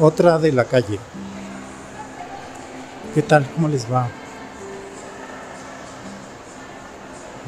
otra 0.00 0.38
de 0.38 0.52
la 0.52 0.64
calle. 0.64 0.98
¿Qué 3.14 3.22
tal? 3.22 3.46
¿Cómo 3.54 3.68
les 3.68 3.90
va? 3.90 4.08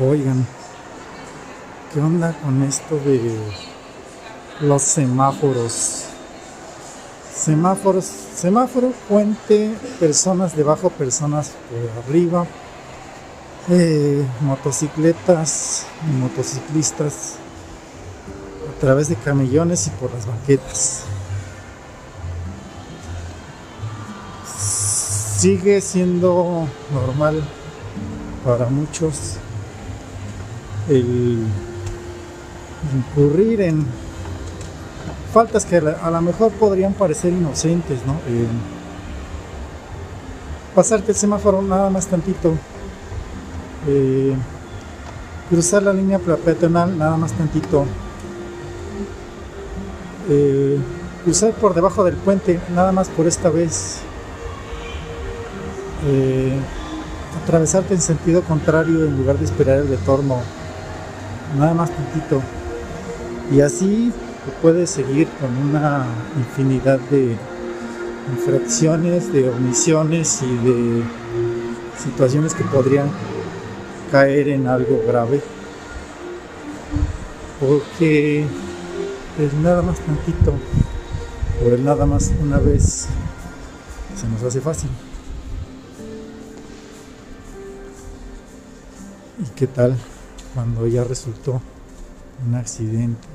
Oigan, 0.00 0.46
¿qué 1.92 2.00
onda 2.00 2.34
con 2.42 2.62
esto 2.62 2.96
de 2.96 3.36
los 4.60 4.82
semáforos? 4.82 6.04
Semáforos, 7.34 8.04
semáforo, 8.04 8.92
puente, 9.08 9.74
personas 9.98 10.54
debajo, 10.54 10.90
personas 10.90 11.52
por 11.70 12.04
arriba, 12.04 12.46
eh, 13.70 14.24
motocicletas, 14.40 15.86
motociclistas 16.20 17.34
a 18.76 18.80
través 18.80 19.08
de 19.08 19.16
camellones 19.16 19.86
y 19.86 19.90
por 19.90 20.12
las 20.12 20.26
banquetas. 20.26 21.04
Sigue 25.42 25.80
siendo 25.80 26.68
normal 26.94 27.42
para 28.44 28.66
muchos 28.66 29.38
el 30.88 31.44
incurrir 32.94 33.60
en 33.62 33.84
faltas 35.32 35.64
que 35.64 35.78
a 35.78 36.10
lo 36.12 36.22
mejor 36.22 36.52
podrían 36.52 36.92
parecer 36.92 37.32
inocentes, 37.32 38.06
¿no? 38.06 38.12
Eh, 38.28 38.46
pasarte 40.76 41.10
el 41.10 41.18
semáforo 41.18 41.60
nada 41.60 41.90
más 41.90 42.06
tantito, 42.06 42.52
eh, 43.88 44.36
cruzar 45.50 45.82
la 45.82 45.92
línea 45.92 46.20
peatonal 46.20 46.96
nada 46.96 47.16
más 47.16 47.32
tantito, 47.32 47.84
eh, 50.30 50.78
cruzar 51.24 51.52
por 51.54 51.74
debajo 51.74 52.04
del 52.04 52.14
puente 52.14 52.60
nada 52.72 52.92
más 52.92 53.08
por 53.08 53.26
esta 53.26 53.50
vez, 53.50 54.02
eh, 56.06 56.58
atravesarte 57.42 57.94
en 57.94 58.00
sentido 58.00 58.42
contrario 58.42 59.04
en 59.04 59.16
lugar 59.16 59.38
de 59.38 59.44
esperar 59.44 59.78
el 59.78 59.88
retorno. 59.88 60.40
Nada 61.58 61.74
más 61.74 61.90
tantito. 61.90 62.40
Y 63.52 63.60
así 63.60 64.12
puedes 64.60 64.90
seguir 64.90 65.28
con 65.40 65.56
una 65.56 66.06
infinidad 66.36 66.98
de 67.10 67.36
infracciones, 68.30 69.32
de 69.32 69.48
omisiones 69.48 70.42
y 70.42 70.68
de 70.68 71.02
situaciones 72.02 72.54
que 72.54 72.64
podrían 72.64 73.08
caer 74.10 74.48
en 74.48 74.66
algo 74.66 75.02
grave. 75.06 75.40
Porque 77.60 78.44
es 79.38 79.54
nada 79.62 79.82
más 79.82 79.98
tantito, 80.00 80.52
o 81.64 81.68
el 81.68 81.84
nada 81.84 82.06
más 82.06 82.32
una 82.42 82.58
vez, 82.58 83.06
se 84.16 84.28
nos 84.28 84.42
hace 84.42 84.60
fácil. 84.60 84.90
¿Y 89.42 89.44
qué 89.56 89.66
tal 89.66 89.96
cuando 90.54 90.86
ya 90.86 91.02
resultó 91.02 91.60
un 92.46 92.54
accidente? 92.54 93.26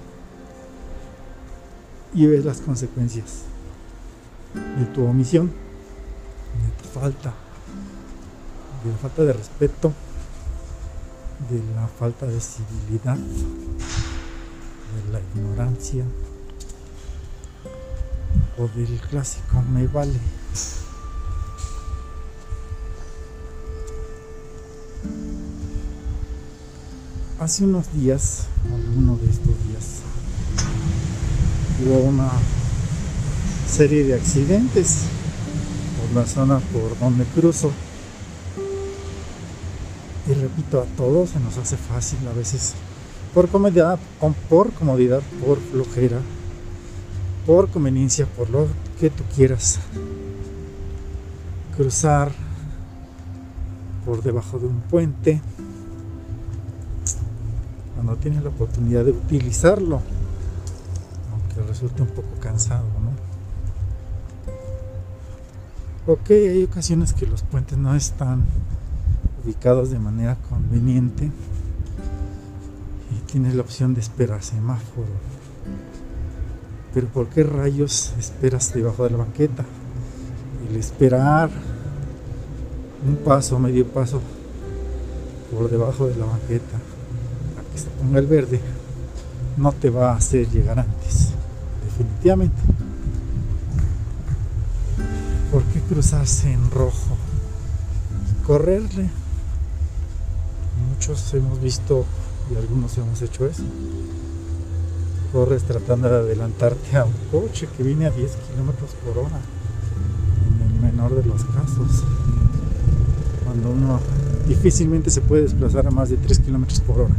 Y 2.13 2.25
ves 2.27 2.45
las 2.45 2.61
consecuencias 2.61 3.41
de 4.53 4.85
tu 4.85 5.03
omisión, 5.05 5.47
de 5.47 6.81
tu 6.81 6.87
falta, 6.97 7.33
de 8.85 8.91
la 8.91 8.97
falta 8.97 9.23
de 9.23 9.33
respeto, 9.33 9.91
de 11.49 11.61
la 11.75 11.87
falta 11.87 12.25
de 12.25 12.39
civilidad, 12.39 13.17
de 14.95 15.11
la 15.11 15.19
ignorancia 15.19 16.05
o 18.57 18.67
del 18.69 18.97
clásico 19.01 19.61
me 19.61 19.87
vale. 19.87 20.36
Hace 27.39 27.63
unos 27.63 27.91
días, 27.93 28.47
alguno 28.65 29.15
de 29.17 29.29
estos 29.29 29.53
días, 29.67 30.01
hubo 31.83 31.99
una 31.99 32.29
serie 33.69 34.03
de 34.03 34.15
accidentes 34.15 35.03
por 35.99 36.19
la 36.19 36.27
zona 36.27 36.59
por 36.59 36.97
donde 36.99 37.25
cruzo. 37.25 37.71
Y 40.27 40.33
repito, 40.33 40.81
a 40.81 40.85
todos 40.97 41.29
se 41.29 41.39
nos 41.39 41.57
hace 41.57 41.77
fácil 41.77 42.19
a 42.27 42.33
veces, 42.33 42.73
por 43.33 43.47
comodidad, 43.49 43.99
por 44.49 44.71
comodidad, 44.73 45.21
por 45.45 45.59
flojera, 45.59 46.19
por 47.45 47.69
conveniencia, 47.69 48.25
por 48.25 48.49
lo 48.49 48.67
que 48.99 49.09
tú 49.09 49.23
quieras, 49.35 49.79
cruzar 51.75 52.31
por 54.05 54.23
debajo 54.23 54.57
de 54.57 54.67
un 54.67 54.81
puente 54.81 55.41
cuando 57.97 58.15
tienes 58.15 58.43
la 58.43 58.49
oportunidad 58.49 59.03
de 59.03 59.09
utilizarlo, 59.09 60.01
aunque 61.31 61.67
resulte 61.67 62.03
un 62.03 62.09
poco 62.09 62.29
cansado, 62.39 62.85
¿no? 63.01 63.17
Ok, 66.13 66.29
hay 66.29 66.63
ocasiones 66.63 67.13
que 67.13 67.25
los 67.25 67.41
puentes 67.41 67.75
no 67.75 67.95
están 67.95 68.45
ubicados 69.43 69.89
de 69.89 69.97
manera 69.97 70.37
conveniente 70.47 71.31
y 73.11 73.31
tienes 73.31 73.55
la 73.55 73.63
opción 73.63 73.95
de 73.95 74.01
esperar 74.01 74.43
semáforo. 74.43 75.07
Pero 76.93 77.07
¿por 77.07 77.29
qué 77.29 77.41
rayos 77.41 78.13
esperas 78.19 78.75
debajo 78.75 79.05
de 79.05 79.09
la 79.09 79.17
banqueta? 79.17 79.65
El 80.69 80.75
esperar 80.75 81.49
un 83.07 83.15
paso, 83.15 83.57
medio 83.57 83.87
paso 83.87 84.21
por 85.51 85.67
debajo 85.71 86.05
de 86.07 86.15
la 86.15 86.25
banqueta 86.25 86.77
se 87.77 87.89
ponga 87.89 88.19
el 88.19 88.27
verde 88.27 88.59
no 89.57 89.71
te 89.71 89.89
va 89.89 90.11
a 90.11 90.15
hacer 90.15 90.47
llegar 90.49 90.79
antes, 90.79 91.29
definitivamente. 91.83 92.55
¿Por 95.51 95.63
qué 95.63 95.81
cruzarse 95.81 96.53
en 96.53 96.69
rojo? 96.69 97.17
Correrle. 98.45 99.09
Muchos 100.93 101.33
hemos 101.33 101.59
visto 101.59 102.05
y 102.51 102.55
algunos 102.55 102.97
hemos 102.97 103.21
hecho 103.21 103.47
eso. 103.47 103.63
Corres 105.33 105.63
tratando 105.63 106.07
de 106.07 106.15
adelantarte 106.17 106.95
a 106.95 107.05
un 107.05 107.13
coche 107.31 107.67
que 107.75 107.83
viene 107.83 108.05
a 108.05 108.11
10 108.11 108.31
kilómetros 108.51 108.91
por 109.03 109.17
hora, 109.17 109.39
en 110.47 110.75
el 110.75 110.81
menor 110.81 111.15
de 111.15 111.27
los 111.27 111.43
casos. 111.43 112.03
Cuando 113.43 113.71
uno 113.71 113.99
difícilmente 114.47 115.09
se 115.09 115.21
puede 115.21 115.43
desplazar 115.43 115.87
a 115.87 115.91
más 115.91 116.09
de 116.09 116.17
3 116.17 116.39
kilómetros 116.39 116.79
por 116.81 117.01
hora. 117.01 117.15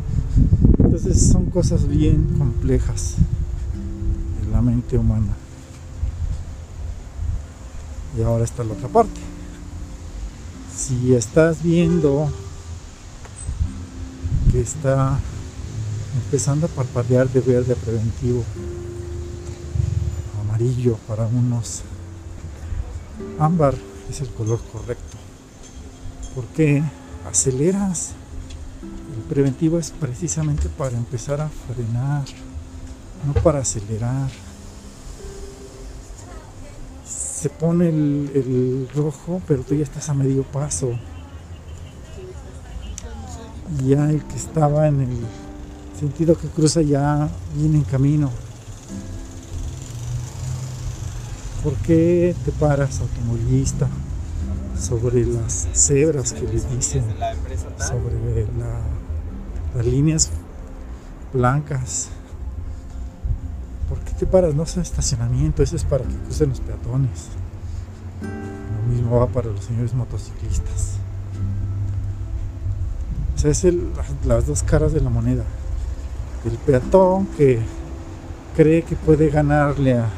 Entonces 0.91 1.31
son 1.31 1.50
cosas 1.50 1.87
bien 1.87 2.34
complejas 2.38 3.16
en 4.43 4.50
la 4.50 4.62
mente 4.62 4.97
humana. 4.97 5.34
Y 8.16 8.22
ahora 8.22 8.44
está 8.44 8.65
la 8.65 8.72
otra 8.72 8.88
parte. 8.88 9.21
Si 10.75 11.15
estás 11.15 11.62
viendo 11.62 12.31
que 14.50 14.62
está 14.62 15.19
empezando 16.25 16.65
a 16.65 16.71
parpadear 16.71 17.28
de 17.28 17.43
verde 17.43 17.76
preventivo, 17.76 18.43
amarillo 20.41 20.97
para 21.06 21.26
unos, 21.26 21.82
ámbar 23.38 23.75
es 24.09 24.22
el 24.22 24.28
color 24.31 24.59
correcto. 24.72 25.19
porque 26.34 26.82
aceleras? 27.28 28.12
El 29.28 29.34
preventivo 29.34 29.78
es 29.78 29.90
precisamente 29.90 30.70
para 30.70 30.96
empezar 30.96 31.42
a 31.42 31.50
frenar, 31.50 32.25
no 33.26 33.34
para 33.42 33.58
acelerar. 33.58 34.30
Se 37.04 37.50
pone 37.50 37.90
el, 37.90 38.88
rojo, 38.94 39.42
pero 39.46 39.64
tú 39.64 39.75
ya 39.75 39.82
estás 39.82 40.08
a 40.08 40.14
medio 40.14 40.44
paso. 40.44 40.92
Ya 43.86 44.08
el 44.08 44.25
que 44.25 44.36
estaba 44.36 44.88
en 44.88 45.02
el 45.02 45.19
sentido 46.00 46.34
que 46.34 46.48
cruza 46.48 46.81
ya 46.81 47.28
viene 47.54 47.76
en 47.76 47.84
camino. 47.84 48.31
¿Por 51.62 51.74
qué 51.74 52.34
te 52.46 52.50
paras, 52.52 53.00
automovilista, 53.00 53.88
sobre 54.81 55.26
las 55.26 55.69
cebras 55.74 56.32
que 56.32 56.46
les 56.46 56.70
dicen, 56.74 57.04
sobre 57.78 58.46
la 58.58 59.07
las 59.75 59.87
líneas 59.87 60.31
blancas. 61.32 62.11
¿Por 63.88 63.99
qué 64.00 64.12
te 64.12 64.26
paras? 64.26 64.55
No 64.55 64.65
es 64.65 64.76
estacionamiento, 64.76 65.62
eso 65.62 65.76
es 65.76 65.85
para 65.85 66.05
que 66.05 66.15
crucen 66.15 66.50
los 66.50 66.61
peatones. 66.61 67.29
Lo 68.23 68.94
mismo 68.94 69.19
va 69.19 69.26
para 69.26 69.49
los 69.49 69.65
señores 69.65 69.94
motociclistas. 69.94 70.94
O 73.35 73.38
sea, 73.38 73.50
es 73.50 73.67
las 74.26 74.47
dos 74.47 74.62
caras 74.62 74.93
de 74.93 75.00
la 75.00 75.11
moneda. 75.11 75.44
El 76.44 76.59
peatón 76.59 77.26
que 77.37 77.61
cree 78.56 78.82
que 78.82 78.97
puede 78.97 79.31
ganarle 79.31 79.99
a, 79.99 80.09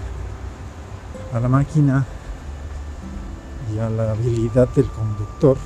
a 1.32 1.40
la 1.40 1.48
máquina 1.48 2.06
y 3.74 3.78
a 3.78 3.90
la 3.90 4.12
habilidad 4.12 4.68
del 4.70 4.86
conductor. 4.86 5.56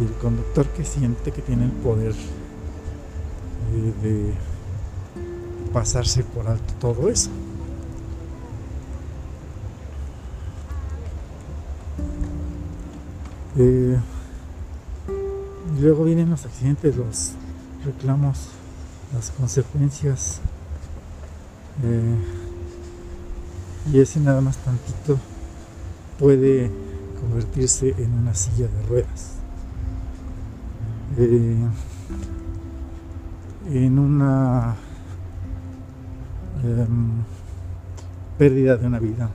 Y 0.00 0.04
el 0.04 0.12
conductor 0.14 0.66
que 0.68 0.84
siente 0.84 1.32
que 1.32 1.42
tiene 1.42 1.64
el 1.64 1.72
poder 1.72 2.14
de 3.72 4.34
pasarse 5.72 6.22
por 6.22 6.46
alto 6.46 6.74
todo 6.80 7.08
eso. 7.08 7.30
Eh, 13.56 13.98
y 15.76 15.80
luego 15.80 16.04
vienen 16.04 16.30
los 16.30 16.44
accidentes, 16.46 16.96
los 16.96 17.32
reclamos, 17.84 18.48
las 19.12 19.30
consecuencias. 19.30 20.40
Eh, 21.82 22.16
y 23.92 24.00
ese 24.00 24.20
nada 24.20 24.40
más 24.40 24.56
tantito 24.58 25.18
puede 26.18 26.70
convertirse 27.20 27.94
en 27.98 28.12
una 28.12 28.34
silla 28.34 28.68
de 28.68 28.82
ruedas. 28.88 29.32
Eh, 31.18 31.66
en 33.66 33.98
una 33.98 34.74
em, 36.62 37.22
pérdida 38.38 38.76
de 38.76 38.86
una 38.86 38.98
vida, 38.98 39.30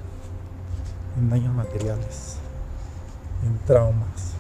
en 1.18 1.30
daños 1.30 1.54
materiales, 1.56 2.38
en 3.46 3.58
traumas. 3.66 4.34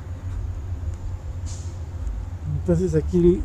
Entonces 2.60 2.95
aquí 2.95 3.42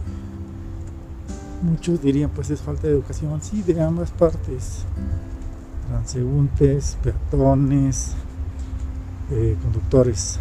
muchos 1.62 2.02
dirían 2.02 2.30
pues 2.30 2.50
es 2.50 2.60
falta 2.60 2.88
de 2.88 2.94
educación, 2.94 3.40
sí, 3.40 3.62
de 3.62 3.80
ambas 3.80 4.10
partes, 4.10 4.84
transeúntes, 5.88 6.98
peatones, 7.02 8.14
eh, 9.30 9.56
conductores. 9.62 10.38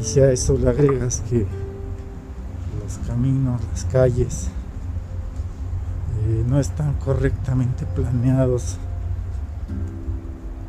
Y 0.00 0.04
si 0.04 0.20
a 0.20 0.32
eso 0.32 0.56
le 0.56 0.70
agregas 0.70 1.22
que 1.28 1.46
los 2.78 2.98
caminos, 3.06 3.60
las 3.72 3.84
calles, 3.86 4.48
eh, 6.26 6.44
no 6.46 6.60
están 6.60 6.94
correctamente 6.94 7.86
planeados, 7.86 8.76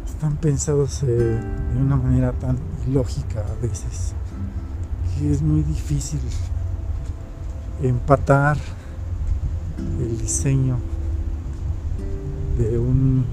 están 0.06 0.38
pensados 0.38 1.03
eh, 1.03 1.07
de 1.07 1.81
una 1.81 1.95
manera 1.95 2.31
tan 2.33 2.57
ilógica 2.88 3.42
a 3.42 3.62
veces, 3.62 4.13
que 5.18 5.31
es 5.31 5.42
muy 5.42 5.63
difícil 5.63 6.21
empatar 7.81 8.57
el 10.00 10.18
diseño 10.18 10.77
de 12.57 12.77
un 12.77 13.25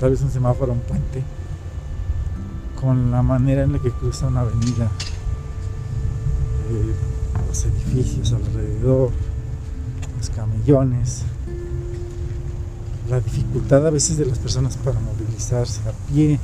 tal 0.00 0.10
vez 0.10 0.22
un 0.22 0.30
semáforo, 0.30 0.72
un 0.72 0.80
puente, 0.80 1.22
con 2.80 3.10
la 3.10 3.22
manera 3.22 3.62
en 3.62 3.72
la 3.72 3.78
que 3.78 3.90
cruza 3.90 4.26
una 4.26 4.40
avenida, 4.40 4.88
eh, 6.70 6.94
los 7.50 7.64
edificios 7.64 8.32
alrededor, 8.32 9.10
los 10.16 10.30
camellones, 10.30 11.22
la 13.08 13.18
dificultad 13.18 13.84
a 13.88 13.90
veces 13.90 14.18
de 14.18 14.24
las 14.24 14.38
personas 14.38 14.76
para 14.76 15.00
movilizarse 15.00 15.80
a 15.80 15.92
pie, 16.06 16.38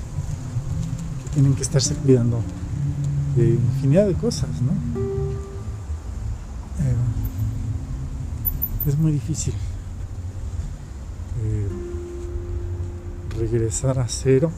que 1.23 1.31
tienen 1.35 1.55
que 1.55 1.63
estarse 1.63 1.95
cuidando 1.95 2.41
de 3.37 3.51
infinidad 3.51 4.09
de 4.09 4.15
cosas, 4.15 4.51
¿no? 4.63 4.73
Eh, 6.83 6.97
es 8.89 8.99
muy 8.99 9.13
difícil 9.13 9.55
eh, 11.45 11.69
regresar 13.39 14.01
a 14.01 14.09
cero, 14.09 14.51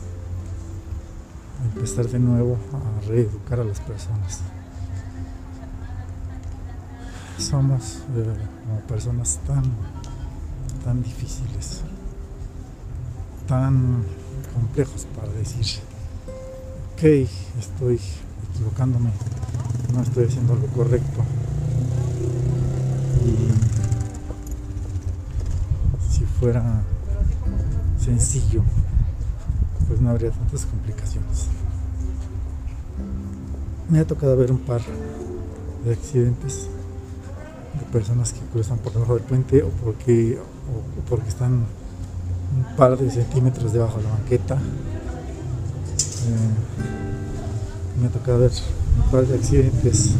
empezar 1.74 2.08
de 2.08 2.18
nuevo 2.18 2.56
a 2.72 3.06
reeducar 3.06 3.60
a 3.60 3.64
las 3.64 3.80
personas. 3.80 4.40
Somos 7.38 7.98
eh, 8.16 8.80
personas 8.88 9.38
tan, 9.46 9.62
tan 10.84 11.02
difíciles, 11.02 11.82
tan 13.46 14.02
complejos 14.52 15.06
para 15.16 15.30
decir, 15.32 15.64
ok, 16.94 17.04
estoy 17.60 18.00
equivocándome, 18.52 19.10
no 19.94 20.02
estoy 20.02 20.26
haciendo 20.26 20.56
lo 20.56 20.66
correcto. 20.66 21.22
Y 23.24 23.52
si 26.12 26.24
fuera 26.24 26.82
sencillo, 28.00 28.64
pues 29.86 30.00
no 30.00 30.10
habría 30.10 30.32
tantas 30.32 30.66
complicaciones. 30.66 31.46
Me 33.88 34.00
ha 34.00 34.06
tocado 34.06 34.36
ver 34.36 34.50
un 34.50 34.58
par 34.58 34.82
de 35.84 35.92
accidentes 35.92 36.68
de 37.74 37.84
personas 37.92 38.32
que 38.32 38.40
cruzan 38.52 38.78
por 38.78 38.92
debajo 38.92 39.14
del 39.14 39.24
puente 39.24 39.62
o 39.62 39.68
porque, 39.68 40.38
o 40.38 41.08
porque 41.08 41.28
están 41.28 41.52
un 42.56 42.76
par 42.76 42.96
de 42.96 43.10
centímetros 43.10 43.72
debajo 43.72 43.98
de 43.98 44.04
la 44.04 44.10
banqueta. 44.10 44.54
Eh, 46.26 46.50
me 48.00 48.06
ha 48.06 48.10
tocado 48.10 48.40
ver 48.40 48.52
un 49.04 49.10
par 49.10 49.26
de 49.26 49.34
accidentes 49.34 50.12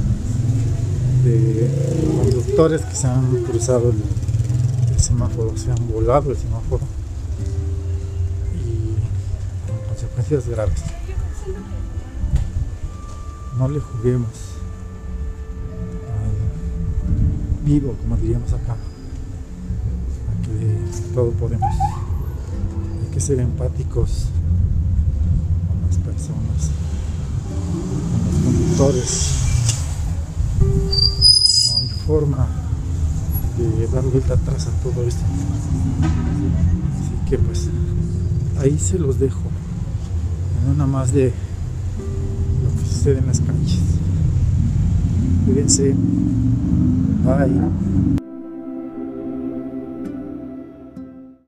de 1.25 1.71
conductores 2.17 2.83
que 2.83 2.95
se 2.95 3.07
han 3.07 3.45
cruzado 3.45 3.91
el, 3.91 4.03
el 4.93 5.01
semáforo, 5.01 5.57
se 5.57 5.71
han 5.71 5.89
volado 5.93 6.31
el 6.31 6.37
semáforo 6.37 6.83
y 8.55 8.95
con 9.69 9.89
consecuencias 9.89 10.49
graves. 10.49 10.83
No 13.59 13.69
le 13.69 13.81
juguemos 13.81 14.58
vivo, 17.69 17.95
como 18.01 18.17
diríamos 18.17 18.51
acá, 18.55 18.73
a 18.73 20.35
que 20.43 21.15
todo 21.15 21.31
podemos. 21.33 21.69
Hay 23.03 23.11
que 23.13 23.21
ser 23.21 23.41
empáticos 23.41 24.29
con 25.69 25.83
las 25.87 25.97
personas, 25.99 26.71
con 28.23 28.25
los 28.25 28.43
conductores. 28.43 29.35
No 31.67 31.79
hay 31.79 31.89
forma 32.07 32.49
de 33.59 33.87
dar 33.89 34.05
vuelta 34.05 34.35
atrás 34.35 34.67
a 34.69 34.71
todo 34.83 35.07
esto. 35.07 35.25
Así 36.01 37.29
que 37.29 37.39
pues 37.39 37.69
ahí 38.61 38.79
se 38.79 38.99
los 38.99 39.19
dejo. 39.19 39.43
En 40.65 40.71
una 40.75 40.87
más 40.87 41.13
de 41.13 41.35
lo 42.65 42.71
que 42.81 42.89
sucede 42.89 43.19
en 43.19 43.27
las 43.27 43.41
calles. 43.41 43.79
Cuídense. 45.45 45.95
Aí, 47.27 48.18